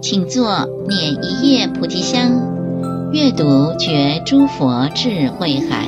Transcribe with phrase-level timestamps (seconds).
[0.00, 5.86] 请坐，捻一叶菩提香，阅读觉诸佛智慧海。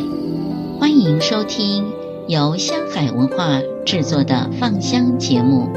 [0.78, 1.86] 欢迎收听
[2.28, 5.70] 由香海文化制作的放香节目。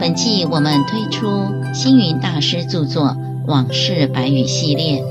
[0.00, 1.28] 本季我们推出
[1.76, 3.08] 星云大师著作
[3.46, 5.04] 《往事白语》系列，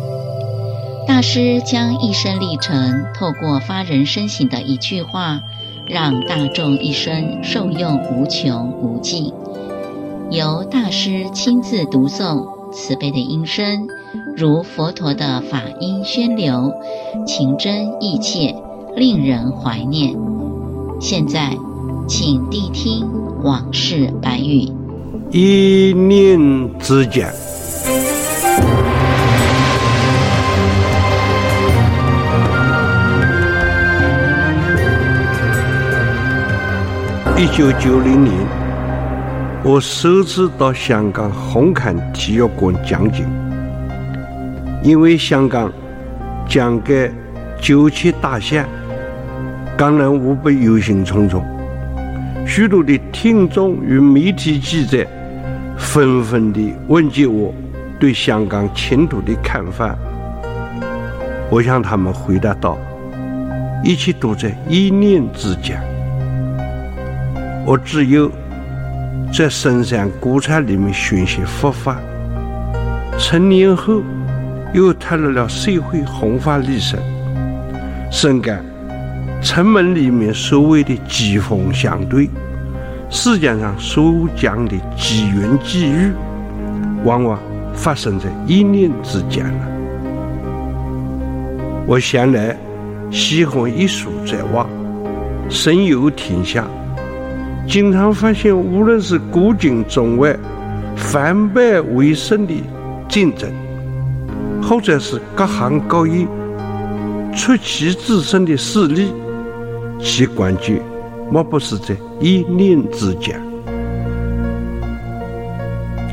[1.08, 5.42] 大师将一生历程透过发人深省的一句话，
[5.88, 9.32] 让大众一生受用无穷无尽。
[10.32, 13.88] 由大师亲自读诵，慈悲的音声
[14.36, 16.74] 如佛陀的法音宣流，
[17.28, 18.56] 情真意切，
[18.96, 20.18] 令人怀念。
[21.00, 21.56] 现在，
[22.08, 23.08] 请谛听
[23.44, 24.68] 往事白语。
[25.32, 26.40] 一念
[26.80, 27.28] 之间，
[37.36, 38.34] 一九九零年。
[39.64, 43.26] 我首次到香港红磡体育馆讲经，
[44.84, 45.74] 因为香港
[46.48, 47.12] 将给
[47.60, 48.64] 九七大限，
[49.76, 51.42] 港人无不忧心忡忡，
[52.46, 55.06] 许多的听众与媒体记者
[55.78, 57.54] 纷纷地问及我
[58.00, 59.96] 对香港前途的看法。
[61.50, 62.78] 我向他们回答道
[63.84, 65.82] ：“一切都在一念之间，
[67.66, 68.32] 我只有。”
[69.34, 71.98] 在深山古刹里面学习佛法，
[73.18, 74.02] 成年后
[74.72, 76.98] 又踏入了社会弘法历程，
[78.10, 78.64] 深感
[79.42, 82.30] 城门里面所谓的机锋相对，
[83.10, 86.12] 世界上所讲的机缘际遇，
[87.04, 87.40] 往往
[87.74, 89.68] 发生在一念之间了。
[91.86, 92.58] 我向来
[93.12, 94.66] 喜欢一书在外，
[95.50, 96.68] 神游天下。
[97.68, 100.36] 经常发现，无论是古今中外，
[100.96, 102.54] 反败为胜的
[103.08, 103.50] 竞争，
[104.62, 106.28] 或者是各行各业
[107.36, 109.12] 出奇制胜的事例，
[110.00, 110.82] 其关键
[111.32, 113.42] 莫不是在一念之间。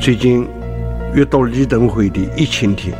[0.00, 0.46] 最近
[1.14, 2.94] 阅读李登辉的《一千天》，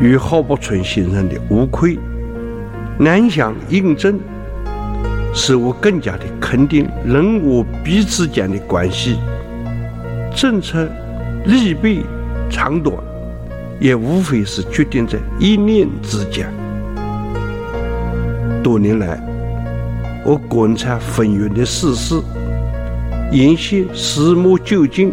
[0.00, 1.96] 与郝柏村先生的《无愧》，
[2.98, 4.18] 难相印证。
[5.32, 9.16] 使我更加的肯定人我彼此间的关系，
[10.34, 10.88] 政策
[11.44, 12.04] 利弊
[12.50, 12.96] 长短，
[13.78, 16.52] 也无非是决定在一念之间。
[18.60, 19.22] 多年来，
[20.24, 22.20] 我观察纷纭的世事，
[23.32, 25.12] 研习始末究竟，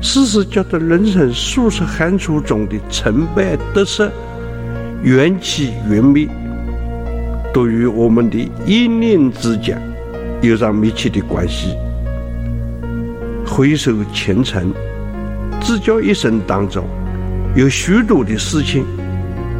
[0.00, 4.08] 时时觉得人生数十寒暑中的成败得失、
[5.02, 6.28] 缘起缘灭。
[7.52, 9.80] 都与我们的一念之间
[10.42, 11.76] 有着密切的关系。
[13.46, 14.72] 回首前尘，
[15.60, 16.84] 自觉一生当中
[17.54, 18.84] 有许多的事情，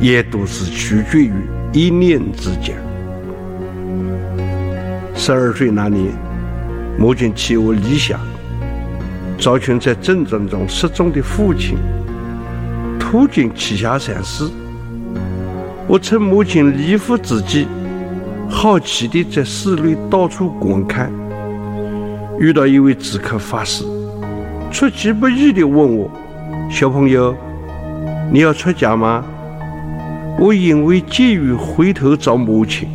[0.00, 1.32] 也都是取决于
[1.72, 2.76] 一念之间。
[5.16, 6.12] 十二岁那年，
[6.98, 8.20] 母亲替我立下
[9.38, 11.76] 找寻在战争中失踪的父亲，
[12.98, 14.44] 途经栖霞山时，
[15.86, 17.66] 我趁母亲离府之际。
[18.46, 21.10] 好奇地在寺内到处观看，
[22.38, 23.82] 遇到一位知客法师，
[24.70, 26.10] 出其不意地问我
[26.70, 27.34] ：“小朋友，
[28.30, 29.24] 你要出家吗？”
[30.38, 32.88] 我因为急于回头找母亲，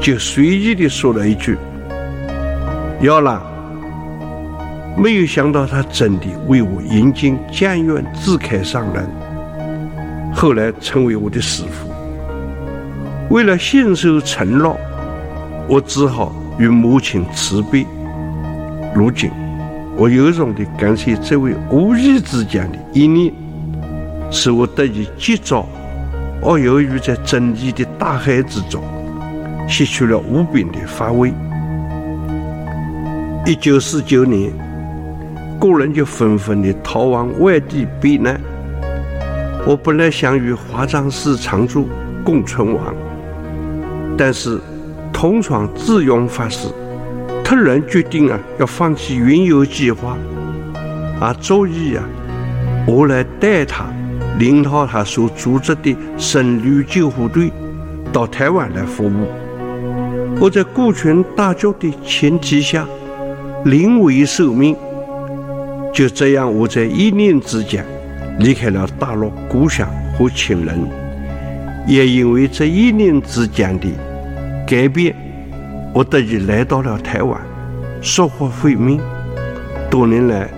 [0.00, 1.56] 就随意地说了一句
[3.02, 3.42] ：“要了。”
[4.96, 9.08] 没有想到他真的为我引进监院智开上人，
[10.34, 11.88] 后来成为我的师傅。
[13.30, 14.76] 为了信守承诺，
[15.68, 17.86] 我只好与母亲辞别。
[18.92, 19.30] 如今，
[19.96, 23.32] 我由衷地感谢这位无意之间的一念，
[24.32, 25.68] 使我得以及早
[26.42, 28.82] 而由于在真理的大海之中，
[29.68, 31.32] 吸取了无边的发味。
[33.46, 34.50] 一九四九年，
[35.60, 38.40] 国人就纷纷地逃往外地避难。
[39.66, 41.88] 我本来想与华藏寺常住
[42.24, 42.94] 共存亡。
[44.16, 44.58] 但是，
[45.12, 46.68] 同窗智勇法师
[47.44, 50.16] 突然决定啊，要放弃原有计划，
[51.20, 52.02] 而周意啊，
[52.86, 53.86] 我来带他，
[54.38, 57.52] 领导他所组织的僧侣救护队
[58.12, 59.28] 到台湾来服务。
[60.40, 62.86] 我在顾全大局的前提下，
[63.64, 64.76] 临危受命，
[65.92, 67.84] 就这样，我在一念之间
[68.38, 70.78] 离开了大陆故乡和亲人，
[71.88, 73.88] 也因为这一念之间的
[74.64, 75.12] 改变，
[75.92, 77.40] 我得以来到了台湾，
[78.00, 79.00] 收获慧命。
[79.90, 80.48] 多年来，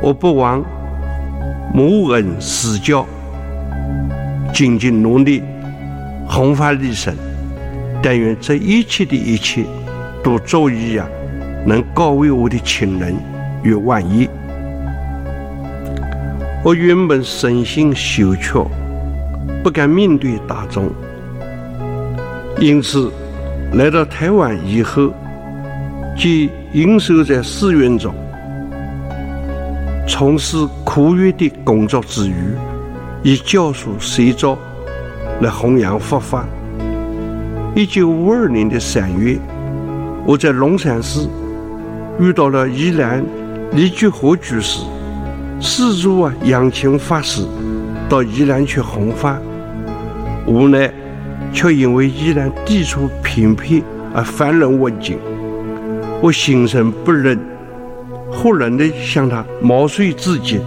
[0.00, 0.64] 我不忘
[1.74, 3.04] 母恩师教，
[4.54, 5.42] 精进努力，
[6.26, 7.14] 弘法利生。
[8.08, 9.64] 但愿这一切的一切，
[10.22, 11.08] 都足以呀，
[11.66, 13.16] 能告慰我的亲人
[13.64, 14.28] 与万一。
[16.62, 18.64] 我原本身心羞怯，
[19.60, 20.88] 不敢面对大众，
[22.60, 23.10] 因此
[23.72, 25.12] 来到台湾以后，
[26.16, 28.14] 即隐守在寺院中，
[30.06, 32.54] 从事苦乐的工作之余，
[33.24, 34.56] 以教书随诏
[35.40, 36.46] 来弘扬佛法。
[37.76, 39.38] 一九五二年的三月，
[40.24, 41.28] 我在龙山寺
[42.18, 43.22] 遇到了宜兰
[43.72, 44.80] 李居和居士，
[45.60, 47.46] 四处啊邀请法师
[48.08, 49.38] 到宜兰去弘法，
[50.46, 50.90] 无奈
[51.52, 53.84] 却因为宜兰地处偏僻
[54.14, 55.18] 而繁人问津，
[56.22, 57.38] 我心生不忍，
[58.32, 60.62] 忽然的向他毛遂自荐。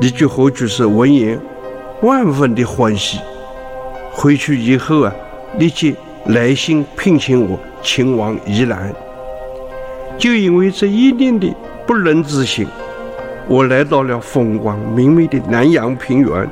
[0.00, 1.38] 李居和居士闻言，
[2.00, 3.18] 万分的欢喜，
[4.14, 5.12] 回去以后啊。
[5.58, 5.94] 立即
[6.26, 8.92] 来信聘请我前往宜兰，
[10.18, 11.52] 就因为这一念的
[11.86, 12.66] 不忍之心，
[13.46, 16.48] 我来到了风光明媚的南洋平原，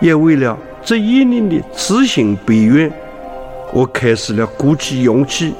[0.00, 2.90] 也为了这一念的此心悲愿，
[3.72, 5.54] 我开始了鼓起勇气，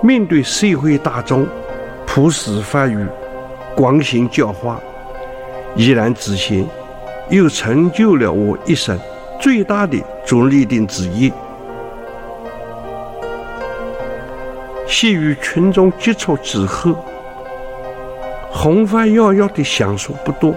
[0.00, 1.46] 面对社会大众，
[2.06, 3.04] 普施法语，
[3.74, 4.78] 广行教化，
[5.74, 6.66] 怡然之心，
[7.30, 8.96] 又成就了我一生
[9.40, 11.32] 最大的着力点之一。
[14.96, 16.94] 系与群众接触之后，
[18.48, 20.54] 弘法要要的享受不多，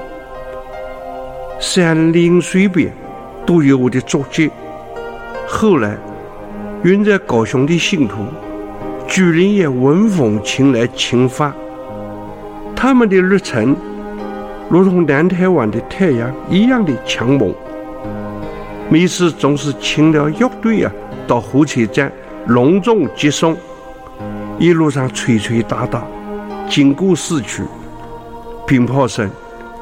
[1.59, 2.93] 山林水边
[3.47, 4.51] 都有我的足迹。
[5.47, 5.97] 后来，
[6.83, 8.27] 远在高雄的信徒，
[9.07, 11.51] 居然也闻风前来请发。
[12.75, 13.75] 他们的日程，
[14.69, 17.51] 如同南台湾的太阳一样的强猛。
[18.87, 20.91] 每次总是请了乐队啊，
[21.25, 22.11] 到火车站
[22.45, 23.57] 隆重接送。
[24.59, 26.03] 一路上吹吹打打，
[26.67, 27.61] 经过市区，
[28.65, 29.29] 鞭炮声、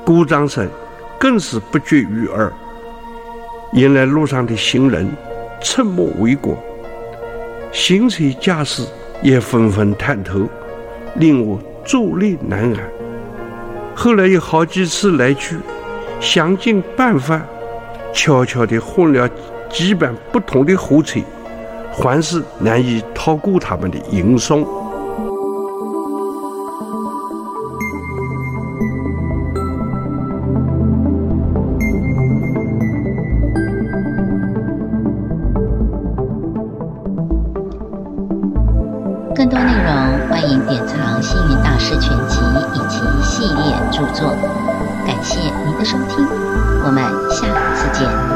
[0.05, 0.67] 鼓掌声
[1.17, 2.51] 更是不绝于耳。
[3.71, 5.09] 引来路上的行人
[5.63, 6.53] 侧目围观，
[7.71, 8.85] 行车驾驶
[9.21, 10.41] 也纷纷探头，
[11.15, 12.77] 令我坐立难安。
[13.95, 15.57] 后来有好几次来去，
[16.19, 17.41] 想尽办法，
[18.13, 19.29] 悄悄地换了
[19.69, 21.21] 几班不同的火车。
[21.97, 24.65] 凡是难以逃过他们的吟诵
[39.33, 42.39] 更多内容欢迎点藏星云大师全集
[42.73, 44.29] 以及系列著作。
[45.05, 46.25] 感谢您的收听
[46.85, 48.34] 我们下次见。